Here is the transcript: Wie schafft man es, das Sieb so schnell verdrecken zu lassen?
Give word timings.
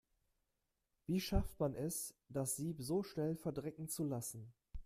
Wie 1.05 1.19
schafft 1.21 1.59
man 1.59 1.75
es, 1.75 2.15
das 2.27 2.55
Sieb 2.55 2.77
so 2.81 3.03
schnell 3.03 3.35
verdrecken 3.35 3.87
zu 3.87 4.03
lassen? 4.03 4.51